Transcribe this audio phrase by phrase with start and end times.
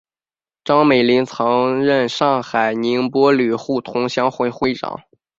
[0.63, 4.99] 张美翊曾任上海宁波旅沪同乡会会长。